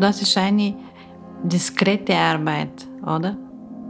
Das 0.00 0.22
ist 0.22 0.36
eine 0.38 0.74
diskrete 1.44 2.14
Arbeit, 2.16 2.86
oder? 3.02 3.36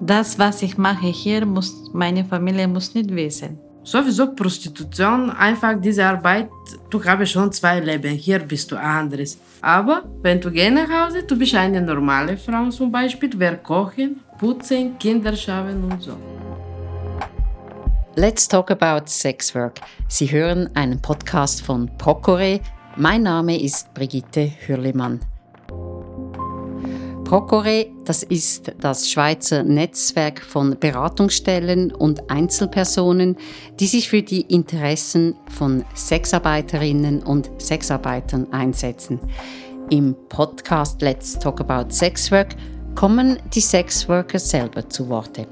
Das, 0.00 0.38
was 0.38 0.62
ich 0.62 0.76
mache 0.76 1.06
hier, 1.06 1.46
muss 1.46 1.90
meine 1.92 2.24
Familie 2.24 2.66
muss 2.66 2.94
nicht 2.94 3.14
wissen. 3.14 3.58
Sowieso 3.82 4.32
Prostitution, 4.34 5.30
einfach 5.30 5.80
diese 5.80 6.04
Arbeit, 6.04 6.50
du 6.90 7.02
hast 7.02 7.30
schon 7.30 7.52
zwei 7.52 7.80
Leben, 7.80 8.14
hier 8.14 8.40
bist 8.40 8.70
du 8.72 8.76
anderes. 8.76 9.38
Aber 9.60 10.02
wenn 10.22 10.40
du 10.40 10.50
gehst 10.50 10.72
nach 10.72 10.88
Hause, 10.88 11.22
du 11.22 11.38
bist 11.38 11.54
eine 11.54 11.80
normale 11.80 12.36
Frau 12.36 12.68
zum 12.70 12.90
Beispiel, 12.90 13.30
wer 13.36 13.56
kochen, 13.56 14.20
putzen, 14.38 14.98
Kinder 14.98 15.34
schauen 15.36 15.84
und 15.84 16.02
so. 16.02 16.16
Let's 18.16 18.48
talk 18.48 18.72
about 18.72 19.06
sex 19.06 19.54
work. 19.54 19.80
Sie 20.08 20.32
hören 20.32 20.68
einen 20.74 21.00
Podcast 21.00 21.62
von 21.62 21.88
Procore. 21.96 22.58
Mein 22.96 23.22
Name 23.22 23.60
ist 23.60 23.94
Brigitte 23.94 24.50
Hürlimann. 24.66 25.20
Procore, 27.24 27.86
das 28.04 28.24
ist 28.24 28.72
das 28.80 29.08
Schweizer 29.08 29.62
Netzwerk 29.62 30.42
von 30.42 30.76
Beratungsstellen 30.80 31.92
und 31.92 32.28
Einzelpersonen, 32.28 33.36
die 33.78 33.86
sich 33.86 34.08
für 34.08 34.22
die 34.22 34.40
Interessen 34.40 35.36
von 35.48 35.84
Sexarbeiterinnen 35.94 37.22
und 37.22 37.48
Sexarbeitern 37.62 38.52
einsetzen. 38.52 39.20
Im 39.88 40.16
Podcast 40.28 41.00
Let's 41.00 41.38
Talk 41.38 41.60
About 41.60 41.94
Sex 41.94 42.32
Work 42.32 42.56
kommen 42.94 43.38
die 43.54 43.60
Sexworkers 43.60 44.50
selber 44.50 44.88
zu 44.88 45.08
Worte. 45.08 45.46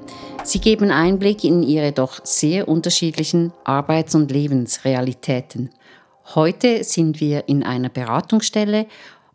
Sie 0.44 0.60
geben 0.60 0.90
Einblick 0.90 1.44
in 1.44 1.62
ihre 1.62 1.92
doch 1.92 2.24
sehr 2.24 2.68
unterschiedlichen 2.68 3.52
Arbeits- 3.64 4.14
und 4.14 4.30
Lebensrealitäten. 4.30 5.70
Heute 6.34 6.84
sind 6.84 7.20
wir 7.20 7.48
in 7.48 7.62
einer 7.62 7.88
Beratungsstelle 7.88 8.86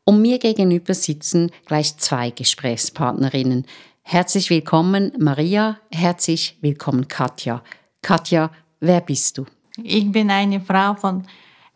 und 0.04 0.22
mir 0.22 0.40
gegenüber 0.40 0.94
sitzen 0.94 1.52
gleich 1.66 1.98
zwei 1.98 2.30
Gesprächspartnerinnen. 2.30 3.66
Herzlich 4.04 4.50
willkommen 4.50 5.14
Maria, 5.18 5.78
herzlich 5.92 6.58
willkommen 6.62 7.08
Katja. 7.08 7.64
Katja, 8.02 8.52
wer 8.80 9.02
bist 9.02 9.38
du? 9.38 9.46
Ich 9.82 10.12
bin 10.12 10.30
eine 10.30 10.60
Frau 10.60 10.94
von 10.94 11.24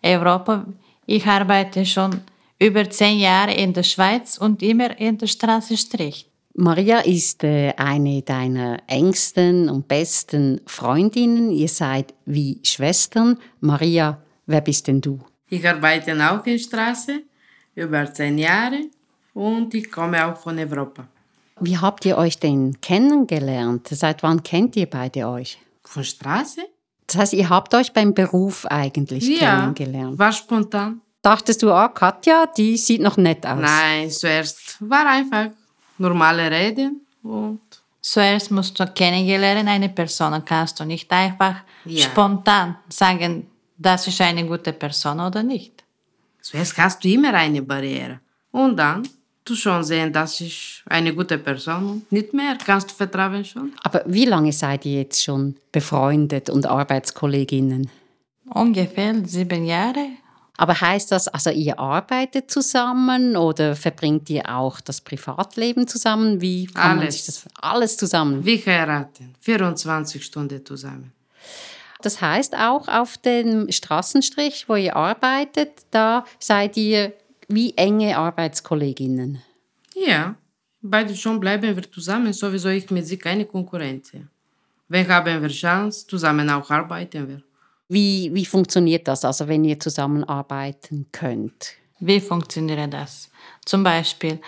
Europa. 0.03 0.65
Ich 1.05 1.25
arbeite 1.25 1.85
schon 1.85 2.21
über 2.59 2.89
zehn 2.89 3.19
Jahre 3.19 3.53
in 3.53 3.73
der 3.73 3.83
Schweiz 3.83 4.37
und 4.37 4.61
immer 4.61 4.99
in 4.99 5.17
der 5.17 5.27
Straße 5.27 5.77
Strich. 5.77 6.29
Maria 6.55 6.99
ist 7.01 7.43
äh, 7.43 7.71
eine 7.77 8.23
deiner 8.23 8.79
engsten 8.87 9.69
und 9.69 9.87
besten 9.87 10.61
Freundinnen. 10.65 11.51
Ihr 11.51 11.69
seid 11.69 12.15
wie 12.25 12.59
Schwestern. 12.63 13.37
Maria, 13.59 14.19
wer 14.47 14.61
bist 14.61 14.87
denn 14.87 14.99
du? 14.99 15.19
Ich 15.49 15.67
arbeite 15.67 16.13
auch 16.13 16.43
in 16.45 16.53
der 16.53 16.59
Straße 16.59 17.21
über 17.75 18.11
zehn 18.11 18.39
Jahre 18.39 18.81
und 19.35 19.73
ich 19.75 19.91
komme 19.91 20.25
auch 20.25 20.35
von 20.35 20.57
Europa. 20.57 21.07
Wie 21.59 21.77
habt 21.77 22.05
ihr 22.05 22.17
euch 22.17 22.39
denn 22.39 22.81
kennengelernt? 22.81 23.87
Seit 23.89 24.23
wann 24.23 24.41
kennt 24.41 24.75
ihr 24.75 24.87
beide 24.87 25.27
euch? 25.27 25.59
Von 25.83 26.03
Straße? 26.03 26.61
Das 27.05 27.17
heißt, 27.17 27.33
ihr 27.33 27.49
habt 27.49 27.73
euch 27.75 27.93
beim 27.93 28.13
Beruf 28.15 28.65
eigentlich 28.65 29.27
ja, 29.27 29.59
kennengelernt? 29.59 30.19
war 30.19 30.33
spontan. 30.33 31.01
Dachtest 31.27 31.61
du, 31.61 31.73
ah, 31.73 31.89
Katja, 31.89 32.45
die 32.57 32.77
sieht 32.77 33.01
noch 33.01 33.17
nett 33.17 33.45
aus? 33.45 33.59
Nein, 33.59 34.09
zuerst 34.09 34.77
war 34.79 35.05
einfach 35.05 35.47
normale 35.97 36.49
Reden 36.49 37.01
und 37.21 37.59
Zuerst 37.99 38.49
musst 38.51 38.79
du 38.79 38.85
kennengelernt 38.87 39.67
eine 39.67 39.89
Person, 39.89 40.41
kannst 40.45 40.79
du 40.79 40.85
nicht 40.85 41.11
einfach 41.11 41.55
Ja. 41.83 42.05
spontan 42.05 42.77
sagen, 42.87 43.47
das 43.77 44.07
ist 44.07 44.21
eine 44.21 44.45
gute 44.45 44.71
Person 44.71 45.19
oder 45.19 45.43
nicht. 45.43 45.83
zuerst 46.41 46.77
hast 46.77 47.03
du 47.03 47.09
immer 47.09 47.33
eine 47.33 47.61
Barriere. 47.61 48.21
Und 48.53 48.77
dann 48.77 49.03
du 49.43 49.53
schon 49.53 49.83
sehen, 49.83 50.13
das 50.13 50.39
ist 50.39 50.81
eine 50.85 51.13
gute 51.13 51.37
Person 51.37 51.89
und 51.89 52.09
nicht 52.09 52.33
mehr, 52.33 52.57
kannst 52.65 52.89
du 52.91 52.93
vertrauen 52.95 53.43
schon. 53.43 53.73
Aber 53.83 54.01
wie 54.05 54.23
lange 54.23 54.53
seid 54.53 54.85
ihr 54.85 54.99
jetzt 55.01 55.21
schon 55.21 55.57
befreundet 55.73 56.49
und 56.49 56.65
Arbeitskolleginnen? 56.65 57.89
Ungefähr 58.45 59.13
sieben 59.25 59.65
Jahre. 59.65 60.05
Aber 60.57 60.81
heißt 60.81 61.11
das, 61.11 61.27
also 61.27 61.51
ihr 61.51 61.79
arbeitet 61.79 62.49
zusammen 62.49 63.37
oder 63.37 63.75
verbringt 63.75 64.27
ihr 64.31 64.49
auch 64.49 64.81
das 64.81 65.01
Privatleben 65.01 65.87
zusammen? 65.87 66.41
Wie 66.41 66.65
kann 66.65 66.99
Alles. 66.99 67.15
sich 67.15 67.25
das 67.27 67.45
alles 67.61 67.95
zusammen? 67.95 68.43
Wir 68.43 68.57
heiraten, 68.65 69.35
24 69.39 70.25
Stunden 70.25 70.65
zusammen. 70.65 71.13
Das 72.01 72.21
heißt 72.21 72.55
auch 72.55 72.87
auf 72.87 73.17
dem 73.17 73.71
Straßenstrich, 73.71 74.67
wo 74.67 74.75
ihr 74.75 74.95
arbeitet, 74.95 75.85
da 75.91 76.25
seid 76.39 76.75
ihr 76.77 77.13
wie 77.47 77.75
enge 77.75 78.17
Arbeitskolleginnen. 78.17 79.41
Ja, 79.95 80.35
beide 80.81 81.15
schon 81.15 81.39
bleiben 81.39 81.75
wir 81.75 81.91
zusammen, 81.91 82.33
sowieso 82.33 82.69
ich 82.69 82.89
mit 82.91 83.07
sie 83.07 83.17
keine 83.17 83.45
Konkurrenz. 83.45 84.11
Wenn 84.87 85.07
haben 85.07 85.41
wir 85.41 85.49
Chance, 85.49 86.07
zusammen 86.07 86.49
auch 86.49 86.69
arbeiten 86.69 87.27
wir. 87.27 87.41
Wie, 87.89 88.33
wie 88.33 88.45
funktioniert 88.45 89.07
das, 89.07 89.23
also 89.23 89.47
wenn 89.47 89.63
ihr 89.63 89.79
zusammenarbeiten 89.79 91.07
könnt? 91.11 91.73
Wie 91.99 92.19
funktioniert 92.19 92.93
das? 92.93 93.29
Zum 93.65 93.83
Beispiel, 93.83 94.39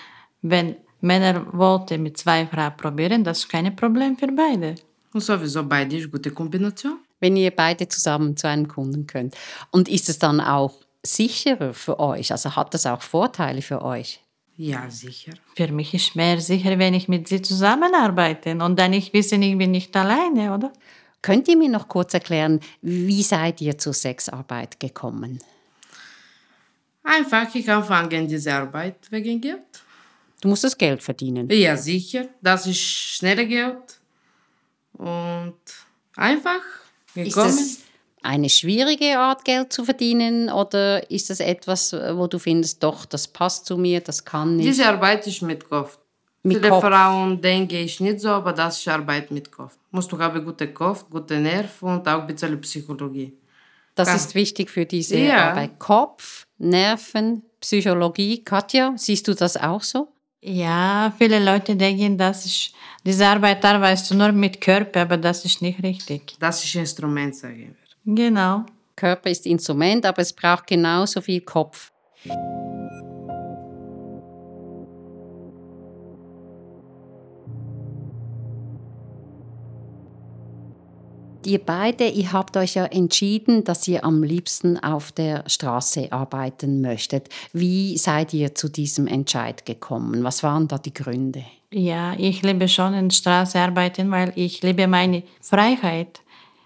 wenn 0.41 0.75
Männer 1.01 1.45
wollten 1.53 2.03
mit 2.03 2.17
zwei 2.17 2.45
Frauen 2.45 2.75
probieren, 2.75 3.23
das 3.23 3.39
ist 3.39 3.49
kein 3.49 3.75
Problem 3.75 4.17
für 4.17 4.27
beide. 4.27 4.75
Und 5.13 5.21
sowieso 5.21 5.63
beide 5.63 5.97
ist 5.97 6.11
gute 6.11 6.31
Kombination. 6.31 6.99
wenn 7.19 7.35
ihr 7.35 7.51
beide 7.51 7.87
zusammen 7.87 8.37
zu 8.37 8.47
einem 8.47 8.67
Kunden 8.67 9.05
könnt. 9.07 9.35
Und 9.71 9.89
ist 9.89 10.09
es 10.09 10.19
dann 10.19 10.39
auch 10.39 10.73
sicherer 11.03 11.73
für 11.73 11.99
euch? 11.99 12.31
Also 12.31 12.55
hat 12.55 12.73
das 12.73 12.85
auch 12.85 13.01
Vorteile 13.01 13.61
für 13.61 13.81
euch? 13.81 14.21
Ja, 14.55 14.89
sicher. 14.89 15.33
Für 15.55 15.71
mich 15.71 15.93
ist 15.93 16.15
mehr 16.15 16.39
sicher, 16.41 16.77
wenn 16.79 16.93
ich 16.93 17.07
mit 17.07 17.27
sie 17.29 17.41
zusammenarbeite 17.41 18.51
und 18.57 18.77
dann 18.77 18.91
ich 18.93 19.13
wissen, 19.13 19.41
ich 19.41 19.57
bin 19.57 19.71
nicht 19.71 19.95
alleine, 19.95 20.53
oder? 20.53 20.73
Könnt 21.21 21.47
ihr 21.47 21.57
mir 21.57 21.69
noch 21.69 21.87
kurz 21.87 22.13
erklären, 22.13 22.59
wie 22.81 23.23
seid 23.23 23.61
ihr 23.61 23.77
zur 23.77 23.93
Sexarbeit 23.93 24.79
gekommen? 24.79 25.39
Einfach, 27.03 27.53
ich 27.55 27.69
anfange 27.69 28.27
diese 28.27 28.53
Arbeit 28.53 28.95
wegen 29.09 29.41
Geld. 29.41 29.59
Du 30.41 30.47
musst 30.47 30.63
das 30.63 30.77
Geld 30.77 31.03
verdienen. 31.03 31.49
Ja, 31.49 31.75
sicher. 31.75 32.27
Das 32.41 32.65
ist 32.67 32.79
schnelle 32.79 33.45
Geld. 33.45 33.99
Und 34.93 35.55
einfach 36.15 36.61
Ist 37.15 37.33
gekommen. 37.35 37.57
das 37.57 37.79
eine 38.21 38.49
schwierige 38.49 39.17
Art, 39.17 39.45
Geld 39.45 39.71
zu 39.71 39.85
verdienen 39.85 40.49
oder 40.49 41.09
ist 41.09 41.29
das 41.29 41.39
etwas, 41.39 41.93
wo 41.93 42.27
du 42.27 42.37
findest, 42.37 42.83
doch, 42.83 43.05
das 43.05 43.27
passt 43.27 43.65
zu 43.65 43.77
mir, 43.77 44.01
das 44.01 44.25
kann 44.25 44.59
ich? 44.59 44.65
Diese 44.65 44.87
Arbeit 44.87 45.25
ist 45.27 45.41
mit 45.41 45.69
Kopf. 45.69 45.97
Mit 46.49 46.57
Viele 46.57 46.69
Kopf. 46.69 46.83
Frauen 46.83 47.39
denke 47.41 47.77
ich 47.79 47.99
nicht 47.99 48.19
so, 48.19 48.29
aber 48.29 48.53
das 48.53 48.77
ist 48.79 48.87
Arbeit 48.87 49.31
mit 49.31 49.51
Kopf. 49.51 49.77
Musst 49.91 50.11
du 50.11 50.17
haben 50.19 50.43
guten 50.43 50.73
Kopf, 50.73 51.05
gute 51.09 51.37
Nerven 51.39 51.89
und 51.95 52.07
auch 52.07 52.21
ein 52.21 52.27
bisschen 52.27 52.59
Psychologie. 52.61 53.33
Das 53.95 54.07
Kann- 54.07 54.17
ist 54.17 54.33
wichtig 54.35 54.69
für 54.69 54.85
diese 54.85 55.17
Ja. 55.17 55.49
Arbeit. 55.51 55.77
Kopf, 55.79 56.45
Nerven, 56.57 57.43
Psychologie. 57.59 58.43
Katja, 58.43 58.93
siehst 58.95 59.27
du 59.27 59.33
das 59.33 59.57
auch 59.57 59.81
so? 59.81 60.07
Ja, 60.41 61.13
viele 61.17 61.39
Leute 61.43 61.75
denken, 61.75 62.17
das 62.17 62.45
ist, 62.45 62.73
diese 63.05 63.27
Arbeit 63.27 63.63
arbeitest 63.65 64.09
du 64.11 64.15
nur 64.15 64.31
mit 64.31 64.61
Körper, 64.61 65.01
aber 65.01 65.17
das 65.17 65.43
ist 65.43 65.61
nicht 65.61 65.83
richtig. 65.83 66.35
Das 66.39 66.63
ist 66.63 66.75
Instrument, 66.75 67.35
sagen 67.35 67.75
wir. 68.05 68.15
Genau. 68.15 68.65
Körper 68.95 69.29
ist 69.29 69.45
Instrument, 69.45 70.05
aber 70.05 70.21
es 70.21 70.31
braucht 70.31 70.65
genauso 70.67 71.19
viel 71.21 71.41
Kopf. 71.41 71.91
Ihr 81.45 81.59
beide, 81.59 82.05
ihr 82.09 82.33
habt 82.33 82.57
euch 82.57 82.75
ja 82.75 82.85
entschieden, 82.85 83.63
dass 83.63 83.87
ihr 83.87 84.03
am 84.03 84.23
liebsten 84.23 84.77
auf 84.77 85.13
der 85.13 85.45
Straße 85.47 86.11
arbeiten 86.11 86.81
möchtet. 86.81 87.29
Wie 87.53 87.97
seid 87.97 88.33
ihr 88.33 88.53
zu 88.55 88.67
diesem 88.67 89.07
Entscheid 89.07 89.65
gekommen? 89.65 90.23
Was 90.25 90.43
waren 90.43 90.67
da 90.67 90.77
die 90.77 90.93
Gründe? 90.93 91.45
Ja, 91.71 92.13
ich 92.17 92.41
liebe 92.41 92.67
schon 92.67 92.93
in 92.93 93.07
der 93.07 93.15
Straße 93.15 93.57
arbeiten, 93.57 94.11
weil 94.11 94.33
ich 94.35 94.61
liebe 94.63 94.87
meine 94.87 95.23
Freiheit. 95.39 96.19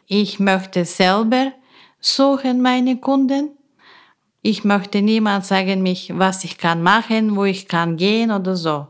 Ich 0.08 0.40
möchte 0.40 0.86
selber 0.86 1.52
suchen 2.00 2.62
meine 2.62 2.98
Kunden. 2.98 3.52
Ich 4.42 4.64
möchte 4.64 5.04
niemand 5.04 5.46
sagen 5.46 5.84
mich, 5.84 6.12
was 6.18 6.44
ich 6.44 6.58
kann 6.58 6.82
machen, 6.82 7.36
wo 7.36 7.46
ich 7.46 7.68
kann 7.68 7.96
gehen 7.96 8.32
oder 8.32 8.56
so. 8.56 8.88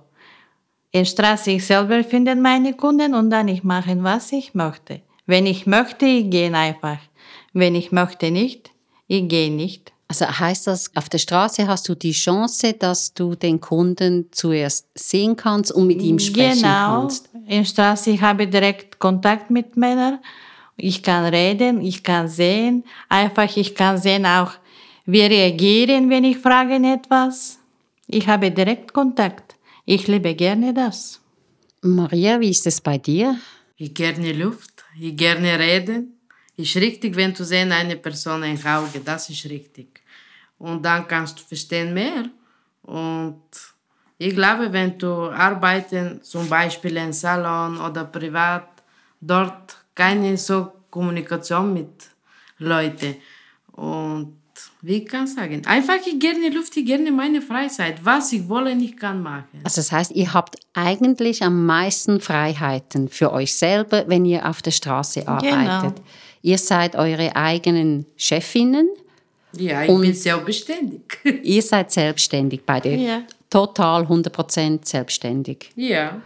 In 0.92 1.02
der 1.02 1.06
Straße 1.06 1.52
ich 1.52 1.66
selber 1.66 2.04
finde 2.06 2.36
meine 2.36 2.74
Kunden 2.74 3.14
und 3.14 3.30
dann 3.32 3.50
ich 3.50 3.64
machen, 3.64 4.04
was 4.04 4.32
ich 4.32 4.54
möchte. 4.54 5.02
Wenn 5.26 5.46
ich 5.46 5.66
möchte, 5.66 6.06
ich 6.06 6.30
gehe 6.30 6.54
einfach. 6.54 7.00
Wenn 7.54 7.76
ich 7.76 7.92
möchte 7.92 8.32
nicht, 8.32 8.72
ich 9.08 9.28
gehe 9.28 9.52
nicht. 9.52 9.94
Also 10.08 10.28
heißt 10.28 10.68
das, 10.68 10.96
auf 10.96 11.10
der 11.10 11.18
Straße 11.18 11.68
hast 11.68 11.88
du 11.90 11.96
die 11.96 12.12
Chance, 12.12 12.74
dass 12.74 13.14
du 13.14 13.36
den 13.36 13.60
Kunden 13.60 14.28
zuerst 14.32 14.88
sehen 14.96 15.36
kannst 15.36 15.72
und 15.72 15.88
mit 15.88 16.02
ihm 16.02 16.20
sprechen 16.20 16.62
genau. 16.62 17.02
kannst. 17.02 17.30
In 17.48 17.60
der 17.60 17.66
Straße 17.66 18.12
ich 18.12 18.22
habe 18.22 18.48
direkt 18.48 19.00
Kontakt 19.00 19.50
mit 19.50 19.76
Männern 19.76 20.20
Ich 20.78 21.02
kann 21.02 21.26
reden, 21.26 21.82
ich 21.82 22.04
kann 22.04 22.28
sehen. 22.28 22.84
Einfach, 23.10 23.56
ich 23.56 23.74
kann 23.76 23.98
sehen 23.98 24.26
auch, 24.26 24.52
wie 25.06 25.22
reagieren, 25.22 26.10
wenn 26.10 26.24
ich 26.24 26.38
frage 26.38 26.76
etwas. 26.76 27.60
Ich 28.08 28.28
habe 28.28 28.52
direkt 28.52 28.94
Kontakt. 28.94 29.56
Ich 29.86 30.08
liebe 30.08 30.34
gerne 30.36 30.74
das. 30.74 31.22
Maria, 31.82 32.40
wie 32.40 32.50
ist 32.50 32.66
es 32.68 32.80
bei 32.80 32.98
dir? 32.98 33.38
Ich 33.78 33.94
gerne 33.94 34.32
Luft, 34.32 34.73
ich 35.00 35.16
gerne 35.16 35.58
reden. 35.58 36.20
Ist 36.56 36.76
richtig, 36.76 37.16
wenn 37.16 37.34
du 37.34 37.44
sehen 37.44 37.72
eine 37.72 37.96
Person 37.96 38.44
ein 38.44 38.64
Auge, 38.66 39.00
das 39.00 39.30
ist 39.30 39.46
richtig. 39.46 40.02
Und 40.60 40.84
dann 40.84 41.08
kannst 41.08 41.40
du 41.40 41.44
verstehen 41.44 41.94
mehr. 41.94 42.26
Und 42.84 43.44
ich 44.18 44.36
glaube, 44.36 44.72
wenn 44.72 44.98
du 44.98 45.32
arbeiten, 45.32 46.22
zum 46.22 46.48
Beispiel 46.48 46.96
im 46.98 47.12
Salon 47.12 47.80
oder 47.80 48.06
privat, 48.06 48.70
dort 49.20 49.78
keine 49.96 50.38
so 50.38 50.72
Kommunikation 50.90 51.74
mit 51.74 52.10
Leuten. 52.60 53.16
Und 53.72 54.43
wie 54.86 55.06
kann 55.06 55.24
ich 55.24 55.34
sagen? 55.34 55.62
Einfach 55.66 55.96
ich 56.06 56.20
gerne 56.20 56.50
Luft, 56.50 56.76
ich 56.76 56.86
gerne 56.86 57.10
meine 57.10 57.42
Freizeit. 57.42 58.04
Was 58.04 58.34
ich 58.34 58.50
wolle, 58.50 58.74
ich 58.74 58.98
kann 58.98 59.24
machen. 59.24 59.62
Also 59.64 59.78
das 59.78 59.94
heißt, 59.94 60.12
ihr 60.12 60.34
habt 60.34 60.58
eigentlich 60.74 61.42
am 61.42 61.66
meisten 61.66 62.20
Freiheiten 62.20 63.08
für 63.08 63.32
euch 63.32 63.54
selber, 63.54 64.04
wenn 64.08 64.26
ihr 64.26 64.46
auf 64.48 64.62
der 64.62 64.72
Straße 64.72 65.26
arbeitet. 65.26 65.96
Genau. 65.96 66.08
Ihr 66.42 66.58
seid 66.58 66.98
eure 66.98 67.34
eigenen 67.34 68.06
Chefinnen. 68.18 68.90
Ja, 69.56 69.84
ich 69.84 69.88
bin 69.88 70.14
selbstständig. 70.14 71.02
Ihr 71.44 71.62
seid 71.62 71.90
selbstständig 71.92 72.66
bei 72.66 72.82
der 72.82 72.96
ja 72.98 73.22
total 73.54 74.06
100% 74.06 74.80
selbstständig. 74.84 75.70
Ja. 75.76 76.20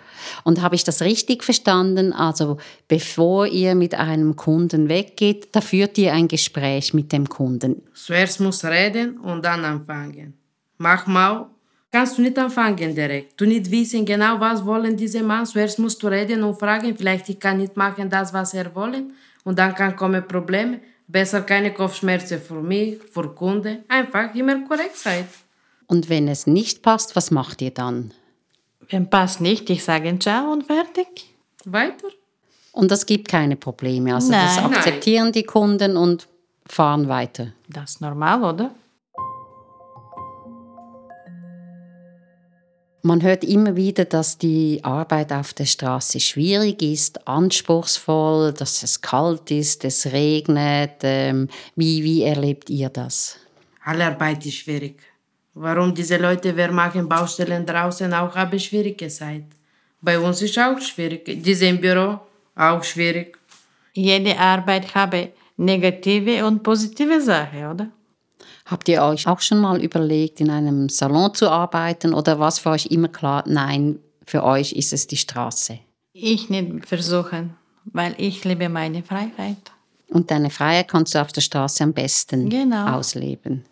Und 0.45 0.61
habe 0.61 0.75
ich 0.75 0.85
das 0.85 1.01
richtig 1.01 1.43
verstanden? 1.43 2.13
Also 2.13 2.57
bevor 2.87 3.47
ihr 3.47 3.75
mit 3.75 3.95
einem 3.95 4.37
Kunden 4.37 4.87
weggeht, 4.87 5.49
da 5.51 5.59
führt 5.59 5.97
ihr 5.97 6.13
ein 6.13 6.29
Gespräch 6.29 6.93
mit 6.93 7.11
dem 7.11 7.27
Kunden. 7.27 7.83
Zuerst 7.93 8.39
muss 8.39 8.63
reden 8.63 9.17
und 9.17 9.43
dann 9.43 9.65
anfangen. 9.65 10.35
Manchmal 10.77 11.47
kannst 11.91 12.17
du 12.17 12.21
nicht 12.21 12.39
anfangen 12.39 12.95
direkt. 12.95 13.39
Du 13.39 13.45
nicht 13.45 13.69
wissen 13.69 14.05
genau, 14.05 14.39
was 14.39 14.65
wollen 14.65 14.95
diese 14.95 15.21
Mann. 15.21 15.45
Zuerst 15.45 15.79
musst 15.79 16.01
du 16.01 16.07
reden 16.07 16.43
und 16.43 16.57
fragen, 16.57 16.95
vielleicht 16.95 17.27
ich 17.27 17.39
kann 17.39 17.57
nicht 17.57 17.75
machen 17.75 18.09
das, 18.09 18.33
was 18.33 18.53
er 18.53 18.73
wollen. 18.73 19.11
Und 19.43 19.59
dann 19.59 19.75
kann 19.75 19.97
kommen 19.97 20.25
Probleme. 20.25 20.79
Besser 21.05 21.41
keine 21.41 21.73
Kopfschmerzen 21.73 22.39
für 22.39 22.61
mich, 22.61 22.99
für 23.11 23.27
Kunden. 23.35 23.79
Einfach 23.89 24.33
immer 24.33 24.59
korrekt 24.65 24.97
sein. 24.97 25.25
Und 25.87 26.09
wenn 26.09 26.27
es 26.27 26.45
nicht 26.45 26.81
passt, 26.81 27.15
was 27.15 27.31
macht 27.31 27.61
ihr 27.61 27.71
dann? 27.71 28.13
Wenn 28.89 29.09
passt 29.09 29.41
nicht, 29.41 29.69
ich 29.69 29.83
sage 29.83 30.17
Ciao 30.19 30.51
und 30.51 30.65
fertig. 30.65 31.33
Weiter. 31.65 32.07
Und 32.73 32.91
das 32.91 33.05
gibt 33.05 33.27
keine 33.27 33.55
Probleme. 33.55 34.13
Also 34.13 34.31
nein, 34.31 34.45
das 34.45 34.63
akzeptieren 34.63 35.25
nein. 35.25 35.33
die 35.33 35.43
Kunden 35.43 35.97
und 35.97 36.27
fahren 36.65 37.07
weiter. 37.07 37.53
Das 37.67 37.91
ist 37.91 38.01
normal, 38.01 38.43
oder? 38.43 38.71
Man 43.01 43.23
hört 43.23 43.45
immer 43.45 43.77
wieder, 43.77 44.03
dass 44.03 44.37
die 44.37 44.83
Arbeit 44.83 45.31
auf 45.31 45.53
der 45.53 45.65
Straße 45.65 46.19
schwierig 46.19 46.81
ist, 46.81 47.25
anspruchsvoll, 47.25 48.51
dass 48.51 48.83
es 48.83 49.01
kalt 49.01 49.49
ist, 49.49 49.85
es 49.85 50.07
regnet. 50.07 50.99
Ähm, 51.03 51.47
wie, 51.75 52.03
wie 52.03 52.23
erlebt 52.23 52.69
ihr 52.69 52.89
das? 52.89 53.37
Alle 53.85 54.05
Arbeit 54.05 54.45
ist 54.45 54.55
schwierig. 54.55 54.99
Warum 55.59 55.93
diese 55.93 56.17
Leute, 56.17 56.55
wer 56.55 56.71
machen 56.71 57.09
Baustellen 57.09 57.65
draußen, 57.65 58.13
auch 58.13 58.35
haben 58.35 58.59
schwierige 58.59 59.07
Zeit. 59.07 59.45
Bei 59.99 60.19
uns 60.19 60.41
ist 60.43 60.59
auch 60.59 60.79
schwierig. 60.79 61.23
Diese 61.43 61.65
im 61.65 61.81
Büro 61.81 62.19
auch 62.55 62.83
schwierig. 62.83 63.39
Jede 63.93 64.37
Arbeit 64.37 64.93
habe 64.93 65.31
negative 65.57 66.45
und 66.45 66.61
positive 66.61 67.19
Sachen, 67.19 67.65
oder? 67.71 67.87
Habt 68.67 68.87
ihr 68.87 69.01
euch 69.01 69.27
auch 69.27 69.39
schon 69.39 69.59
mal 69.59 69.81
überlegt, 69.83 70.41
in 70.41 70.51
einem 70.51 70.89
Salon 70.89 71.33
zu 71.33 71.49
arbeiten 71.49 72.13
oder 72.13 72.39
was 72.39 72.59
für 72.59 72.69
euch 72.69 72.85
immer 72.87 73.07
klar? 73.07 73.43
Nein, 73.47 73.99
für 74.27 74.43
euch 74.43 74.73
ist 74.73 74.93
es 74.93 75.07
die 75.07 75.17
Straße. 75.17 75.79
Ich 76.13 76.49
nicht 76.49 76.85
versuchen, 76.85 77.55
weil 77.85 78.13
ich 78.19 78.43
liebe 78.43 78.69
meine 78.69 79.01
Freiheit. 79.01 79.71
Und 80.09 80.29
deine 80.29 80.51
Freiheit 80.51 80.87
kannst 80.87 81.15
du 81.15 81.21
auf 81.21 81.31
der 81.31 81.41
Straße 81.41 81.83
am 81.83 81.93
besten 81.93 82.49
genau. 82.49 82.97
ausleben. 82.97 83.65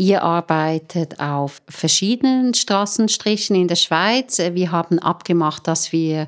Ihr 0.00 0.22
arbeitet 0.22 1.20
auf 1.20 1.60
verschiedenen 1.68 2.54
Straßenstrichen 2.54 3.54
in 3.54 3.68
der 3.68 3.76
Schweiz. 3.76 4.38
Wir 4.38 4.72
haben 4.72 4.98
abgemacht, 4.98 5.68
dass 5.68 5.92
wir 5.92 6.26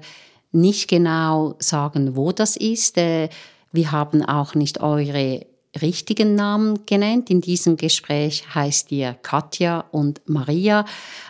nicht 0.51 0.91
genau 0.91 1.55
sagen, 1.59 2.15
wo 2.15 2.33
das 2.33 2.59
ist. 2.59 2.99
Äh, 2.99 3.31
wir 3.73 3.91
haben 3.91 4.23
auch 4.27 4.55
nicht 4.55 4.83
eure 4.83 5.47
richtigen 5.81 6.35
Namen 6.35 6.85
genannt. 6.85 7.31
In 7.31 7.41
diesem 7.41 7.79
Gespräch 7.79 8.45
heißt 8.55 8.93
ihr 8.93 9.15
Katja 9.23 9.87
und 9.91 10.21
Maria. 10.27 10.85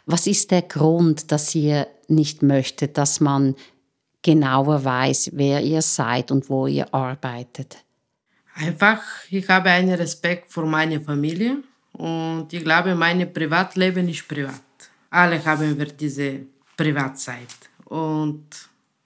Was 0.06 0.27
ist 0.27 0.50
der 0.50 0.62
Grund, 0.62 1.31
dass 1.31 1.55
ihr 1.55 1.87
nicht 2.09 2.43
möchtet, 2.43 2.99
dass 2.99 3.21
man 3.21 3.55
genauer 4.23 4.85
weiß, 4.85 5.31
wer 5.35 5.62
ihr 5.62 5.81
seid 5.81 6.33
und 6.33 6.50
wo 6.50 6.67
ihr 6.67 6.93
arbeitet? 6.93 7.77
Einfach, 8.56 9.00
ich 9.31 9.49
habe 9.49 9.71
einen 9.71 9.95
Respekt 9.95 10.50
vor 10.50 10.67
meiner 10.67 11.00
Familie 11.00 11.62
und 11.93 12.53
ich 12.53 12.65
glaube, 12.65 12.94
mein 12.94 13.33
Privatleben 13.33 14.09
ist 14.09 14.27
privat. 14.27 14.61
Alle 15.11 15.44
haben 15.44 15.79
wir 15.79 15.87
diese 15.87 16.41
Privatzeit. 16.77 17.71
Und 17.85 18.47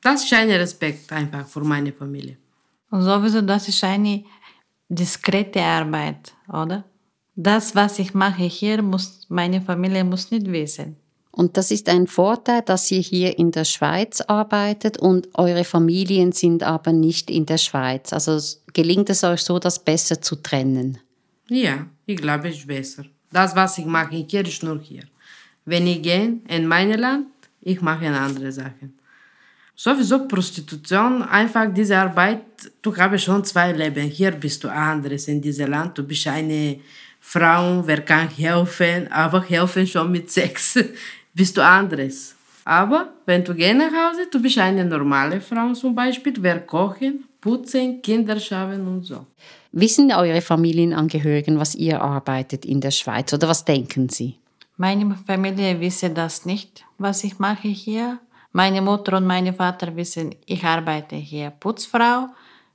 das 0.00 0.24
ist 0.24 0.32
ein 0.32 0.50
Respekt 0.50 1.12
einfach 1.12 1.46
für 1.46 1.64
meine 1.64 1.92
Familie. 1.92 2.36
Und 2.90 3.02
sowieso, 3.02 3.40
das 3.42 3.68
ist 3.68 3.82
eine 3.82 4.24
diskrete 4.88 5.60
Arbeit, 5.60 6.32
oder? 6.48 6.84
Das, 7.34 7.74
was 7.74 7.98
ich 7.98 8.14
mache 8.14 8.44
hier, 8.44 8.80
muss 8.82 9.26
meine 9.28 9.60
Familie 9.60 10.04
muss 10.04 10.30
nicht 10.30 10.50
wissen. 10.50 10.96
Und 11.32 11.58
das 11.58 11.70
ist 11.70 11.90
ein 11.90 12.06
Vorteil, 12.06 12.62
dass 12.62 12.90
ihr 12.90 13.00
hier 13.00 13.38
in 13.38 13.50
der 13.50 13.64
Schweiz 13.64 14.22
arbeitet 14.22 14.96
und 14.96 15.28
eure 15.34 15.64
Familien 15.64 16.32
sind 16.32 16.62
aber 16.62 16.92
nicht 16.92 17.30
in 17.30 17.44
der 17.44 17.58
Schweiz. 17.58 18.14
Also 18.14 18.38
gelingt 18.72 19.10
es 19.10 19.22
euch 19.22 19.42
so, 19.42 19.58
das 19.58 19.84
besser 19.84 20.22
zu 20.22 20.36
trennen? 20.36 20.98
Ja, 21.48 21.86
ich 22.06 22.16
glaube, 22.16 22.48
es 22.48 22.56
ist 22.56 22.66
besser. 22.66 23.04
Das, 23.30 23.54
was 23.54 23.78
ich 23.78 23.86
mache 23.86 24.24
hier, 24.28 24.46
ist 24.46 24.62
nur 24.62 24.80
hier. 24.80 25.02
Wenn 25.64 25.86
ich 25.86 26.00
gehe 26.00 26.40
in 26.48 26.66
mein 26.66 26.92
Land, 26.92 27.26
ich 27.60 27.80
mache 27.80 28.06
andere 28.06 28.52
Sachen. 28.52 28.96
Sowieso 29.74 30.26
Prostitution, 30.26 31.22
einfach 31.22 31.66
diese 31.74 31.98
Arbeit, 31.98 32.44
du 32.80 32.96
hast 32.96 33.24
schon 33.24 33.44
zwei 33.44 33.72
Leben. 33.72 34.08
Hier 34.08 34.30
bist 34.30 34.64
du 34.64 34.68
anderes 34.68 35.28
in 35.28 35.42
diesem 35.42 35.70
Land. 35.70 35.98
Du 35.98 36.02
bist 36.02 36.26
eine 36.28 36.80
Frau, 37.20 37.86
wer 37.86 38.00
kann 38.02 38.28
helfen, 38.28 39.10
aber 39.12 39.42
helfen 39.42 39.86
schon 39.86 40.10
mit 40.12 40.30
Sex. 40.30 40.78
bist 41.34 41.56
du 41.56 41.62
anderes. 41.62 42.34
Aber 42.64 43.12
wenn 43.26 43.44
du 43.44 43.54
gehst 43.54 43.76
nach 43.76 43.92
Hause, 43.92 44.28
du 44.30 44.40
bist 44.40 44.58
eine 44.58 44.84
normale 44.84 45.40
Frau 45.40 45.72
zum 45.74 45.94
Beispiel, 45.94 46.34
wer 46.38 46.60
kochen, 46.60 47.24
putzen, 47.46 48.02
Kinder 48.02 48.38
schauen 48.40 48.86
und 48.88 49.02
so. 49.04 49.18
Wissen 49.70 50.12
eure 50.12 50.40
Familienangehörigen, 50.40 51.58
was 51.60 51.76
ihr 51.76 52.00
arbeitet 52.00 52.64
in 52.64 52.80
der 52.80 52.90
Schweiz 52.90 53.32
oder 53.32 53.46
was 53.48 53.64
denken 53.64 54.08
sie? 54.08 54.34
Meine 54.76 55.16
Familie 55.26 55.80
wissen 55.80 56.12
das 56.14 56.44
nicht, 56.44 56.84
was 56.98 57.22
ich 57.22 57.38
mache 57.38 57.68
hier. 57.68 58.18
Meine 58.52 58.82
Mutter 58.82 59.16
und 59.18 59.26
mein 59.26 59.54
Vater 59.54 59.94
wissen, 59.94 60.34
ich 60.44 60.64
arbeite 60.64 61.16
hier 61.16 61.50
Putzfrau. 61.50 62.28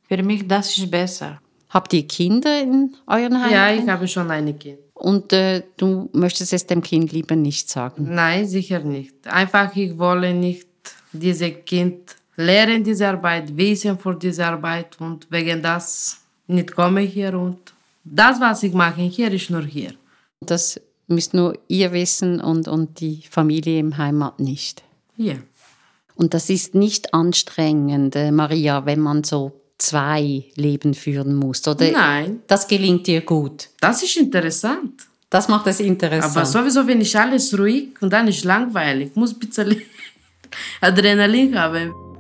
Für 0.08 0.24
mich 0.24 0.48
das 0.48 0.78
ist 0.78 0.90
besser. 0.90 1.42
Habt 1.70 1.94
ihr 1.94 2.08
Kinder 2.08 2.62
in 2.62 2.96
euren 3.08 3.42
Heim? 3.42 3.52
Ja, 3.52 3.72
ich 3.72 3.88
habe 3.88 4.08
schon 4.08 4.32
ein 4.32 4.58
Kind. 4.58 4.80
Und 4.94 5.34
äh, 5.34 5.64
du 5.78 6.10
möchtest 6.14 6.54
es 6.54 6.66
dem 6.66 6.82
Kind 6.82 7.12
lieber 7.12 7.36
nicht 7.36 7.70
sagen? 7.70 8.08
Nein, 8.14 8.48
sicher 8.48 8.80
nicht. 8.80 9.16
Einfach, 9.28 9.76
ich 9.76 9.98
wolle 9.98 10.34
nicht 10.34 10.68
dieses 11.12 11.66
Kind 11.66 12.16
lernen, 12.36 12.84
diese 12.84 13.08
Arbeit, 13.08 13.56
wissen 13.56 13.98
für 13.98 14.16
diese 14.16 14.46
Arbeit 14.46 15.00
und 15.00 15.28
wegen 15.30 15.62
das 15.62 16.22
nicht 16.48 16.74
komme 16.76 17.02
hier 17.02 17.34
und 17.34 17.74
das, 18.04 18.40
was 18.40 18.64
ich 18.64 18.74
mache 18.74 19.02
hier, 19.02 19.32
ist 19.32 19.50
nur 19.50 19.64
hier. 19.64 19.94
Das 20.42 20.80
müsst 21.08 21.34
nur 21.34 21.58
ihr 21.68 21.92
wissen 21.92 22.42
und, 22.42 22.68
und 22.68 23.00
die 23.00 23.24
Familie 23.30 23.80
im 23.80 23.98
Heimat 23.98 24.40
nicht. 24.40 24.84
Ja. 25.18 25.36
Und 26.16 26.34
das 26.34 26.50
ist 26.50 26.76
nicht 26.76 27.14
anstrengend, 27.14 28.16
äh, 28.16 28.32
Maria, 28.32 28.86
wenn 28.86 29.00
man 29.00 29.24
so 29.24 29.62
zwei 29.78 30.46
Leben 30.56 30.94
führen 30.94 31.36
muss, 31.36 31.68
oder? 31.68 31.92
Nein. 31.92 32.42
Das 32.48 32.68
gelingt 32.68 33.08
dir 33.08 33.22
gut. 33.22 33.70
Das 33.80 34.04
ist 34.04 34.18
interessant. 34.18 35.04
Das 35.30 35.48
macht 35.48 35.68
es 35.68 35.80
interessant. 35.80 36.36
Aber 36.36 36.46
sowieso, 36.46 36.86
wenn 36.86 37.02
ich 37.02 37.18
alles 37.18 37.58
ruhig 37.58 37.90
und 38.02 38.12
dann 38.12 38.28
ist 38.28 38.44
langweilig, 38.44 39.10
ich 39.10 39.16
muss 39.16 39.34
ein 39.34 39.40
bisschen 39.40 39.82
Adrenalin 40.82 41.58
haben. 41.58 42.11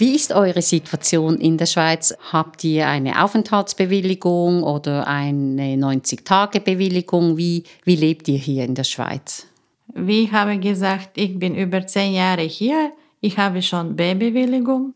Wie 0.00 0.14
ist 0.14 0.32
eure 0.32 0.62
Situation 0.62 1.36
in 1.36 1.58
der 1.58 1.66
Schweiz? 1.66 2.16
Habt 2.32 2.64
ihr 2.64 2.88
eine 2.88 3.22
Aufenthaltsbewilligung 3.22 4.62
oder 4.62 5.06
eine 5.06 5.74
90-Tage-Bewilligung? 5.76 7.36
Wie, 7.36 7.64
wie 7.84 7.96
lebt 7.96 8.26
ihr 8.28 8.38
hier 8.38 8.64
in 8.64 8.74
der 8.74 8.84
Schweiz? 8.84 9.46
Wie 9.88 10.22
ich 10.22 10.32
habe 10.32 10.56
gesagt, 10.58 11.18
ich 11.18 11.38
bin 11.38 11.54
über 11.54 11.86
zehn 11.86 12.14
Jahre 12.14 12.44
hier. 12.44 12.92
Ich 13.20 13.36
habe 13.36 13.60
schon 13.60 13.94
B-Bewilligung. 13.94 14.94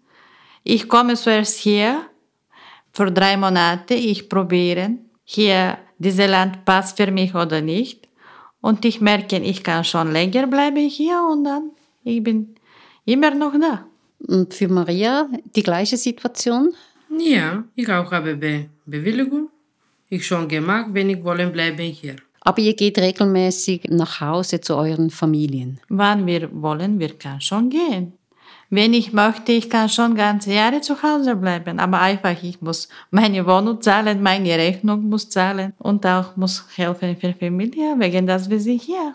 Ich 0.62 0.88
komme 0.88 1.16
zuerst 1.16 1.58
hier 1.58 2.00
für 2.94 3.12
drei 3.12 3.37
Monate. 3.37 3.92
Ich 3.92 4.30
probiere 4.30 4.92
hier 5.23 5.76
dieses 5.99 6.30
Land 6.30 6.64
passt 6.64 6.96
für 6.96 7.11
mich 7.11 7.34
oder 7.34 7.61
nicht. 7.61 8.08
Und 8.62 8.87
ich 8.87 9.02
merke, 9.02 9.37
ich 9.37 9.62
kann 9.62 9.84
schon 9.84 10.12
länger 10.12 10.46
bleiben 10.46 10.88
hier 10.88 11.23
und 11.30 11.44
dann 11.44 11.73
ich 12.04 12.23
bin 12.23 12.54
immer 13.04 13.34
noch 13.34 13.52
da. 13.61 13.84
Und 14.26 14.54
für 14.54 14.69
Maria 14.69 15.28
die 15.54 15.62
gleiche 15.62 15.97
Situation? 15.97 16.73
Ja, 17.19 17.64
ich 17.75 17.88
auch 17.88 18.11
habe 18.11 18.37
Be 18.37 18.66
Bewilligung. 18.87 19.49
Ich 20.09 20.26
schon 20.26 20.49
gemacht, 20.49 20.88
wenn 20.93 21.11
ich 21.11 21.23
wollen 21.25 21.52
bleiben 21.52 21.87
hier. 21.87 22.16
Aber 22.40 22.61
ihr 22.61 22.75
geht 22.75 22.99
regelmäßig 22.99 23.85
nach 23.88 24.21
Hause 24.21 24.61
zu 24.61 24.76
euren 24.76 25.11
Familien? 25.11 25.81
Wann 25.88 26.26
wir 26.26 26.50
wollen, 26.52 26.99
wir 26.99 27.14
können 27.14 27.40
schon 27.40 27.71
gehen. 27.71 28.12
Wenn 28.75 28.93
ich 28.93 29.12
möchte, 29.12 29.52
ich 29.52 29.71
kann 29.71 29.88
schon 29.88 30.16
ganze 30.16 30.52
Jahre 30.52 30.81
zu 30.81 31.00
Hause 31.00 31.37
bleiben, 31.37 31.78
aber 31.78 32.00
einfach, 32.00 32.43
ich 32.43 32.61
muss 32.61 32.88
meine 33.12 33.47
Wohnung 33.47 33.81
zahlen, 33.81 34.21
meine 34.21 34.59
Rechnung 34.59 35.09
muss 35.09 35.28
zahlen 35.28 35.75
und 35.78 36.04
auch 36.04 36.35
muss 36.35 36.64
helfen 36.75 37.16
für 37.16 37.35
Familie, 37.35 37.95
wegen 37.99 38.26
das 38.26 38.50
wir 38.50 38.59
sind 38.59 38.83
hier. 38.83 39.14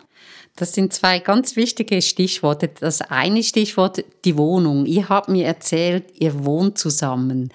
Das 0.55 0.71
sind 0.71 0.93
zwei 0.93 1.19
ganz 1.19 1.57
wichtige 1.57 2.01
Stichworte. 2.01 2.69
Das 2.79 3.01
eine 3.01 3.43
Stichwort, 3.43 4.05
die 4.23 4.37
Wohnung. 4.37 4.85
Ihr 4.85 5.09
habt 5.09 5.27
mir 5.27 5.45
erzählt, 5.45 6.05
ihr 6.17 6.45
wohnt 6.45 6.77
zusammen. 6.77 7.49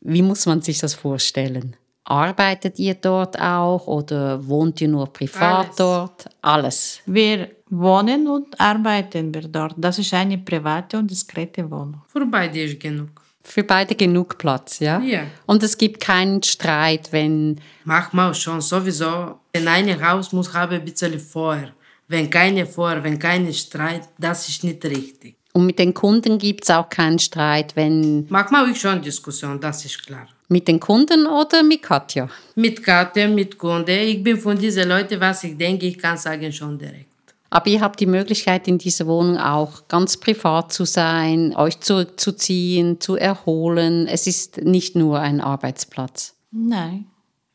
Wie 0.00 0.22
muss 0.22 0.46
man 0.46 0.60
sich 0.60 0.80
das 0.80 0.94
vorstellen? 0.94 1.76
Arbeitet 2.04 2.78
ihr 2.78 2.94
dort 2.94 3.40
auch 3.40 3.86
oder 3.86 4.46
wohnt 4.46 4.80
ihr 4.80 4.88
nur 4.88 5.10
privat 5.12 5.66
Alles. 5.66 5.76
dort? 5.76 6.24
Alles. 6.42 7.00
Wir 7.06 7.50
wohnen 7.70 8.28
und 8.28 8.60
arbeiten 8.60 9.32
wir 9.32 9.48
dort. 9.48 9.74
Das 9.78 9.98
ist 9.98 10.12
eine 10.12 10.36
private 10.36 10.98
und 10.98 11.10
diskrete 11.10 11.70
Wohnung. 11.70 12.02
Für 12.08 12.26
beide 12.26 12.62
ist 12.62 12.78
genug. 12.78 13.08
Für 13.42 13.64
beide 13.64 13.94
genug 13.94 14.38
Platz, 14.38 14.78
ja? 14.80 15.00
Ja. 15.00 15.24
Und 15.46 15.62
es 15.62 15.76
gibt 15.76 16.00
keinen 16.00 16.42
Streit, 16.42 17.12
wenn... 17.12 17.60
Manchmal 17.84 18.34
schon, 18.34 18.60
sowieso. 18.60 19.40
Wenn 19.52 19.68
ein 19.68 20.06
Haus 20.06 20.32
muss 20.32 20.52
haben 20.52 20.74
ein 20.74 20.84
bisschen 20.84 21.18
Feuer. 21.18 21.70
Wenn 22.08 22.28
keine 22.30 22.66
Feuer, 22.66 23.02
wenn 23.02 23.18
keine 23.18 23.52
Streit, 23.52 24.08
das 24.18 24.48
ist 24.48 24.64
nicht 24.64 24.84
richtig. 24.84 25.36
Und 25.52 25.66
mit 25.66 25.78
den 25.78 25.94
Kunden 25.94 26.38
gibt 26.38 26.64
es 26.64 26.70
auch 26.70 26.88
keinen 26.88 27.18
Streit, 27.18 27.76
wenn... 27.76 28.26
Manchmal 28.28 28.70
ich 28.70 28.80
schon 28.80 29.00
Diskussion, 29.00 29.60
das 29.60 29.84
ist 29.84 30.06
klar. 30.06 30.26
Mit 30.48 30.68
den 30.68 30.78
Kunden 30.78 31.26
oder 31.26 31.62
mit 31.62 31.82
Katja? 31.82 32.28
Mit 32.54 32.82
Katja, 32.82 33.28
mit 33.28 33.56
Kunden. 33.58 33.90
Ich 33.90 34.22
bin 34.22 34.36
von 34.36 34.58
diesen 34.58 34.88
Leuten, 34.88 35.20
was 35.20 35.44
ich 35.44 35.56
denke, 35.56 35.86
ich 35.86 35.98
kann 35.98 36.16
sagen 36.16 36.52
schon 36.52 36.78
direkt. 36.78 37.14
Aber 37.54 37.68
ihr 37.68 37.80
habt 37.80 38.00
die 38.00 38.06
Möglichkeit, 38.06 38.66
in 38.66 38.78
dieser 38.78 39.06
Wohnung 39.06 39.38
auch 39.38 39.86
ganz 39.86 40.16
privat 40.16 40.72
zu 40.72 40.84
sein, 40.84 41.54
euch 41.54 41.78
zurückzuziehen, 41.78 43.00
zu 43.00 43.14
erholen. 43.16 44.08
Es 44.08 44.26
ist 44.26 44.58
nicht 44.62 44.96
nur 44.96 45.20
ein 45.20 45.40
Arbeitsplatz. 45.40 46.34
Nein, 46.50 47.06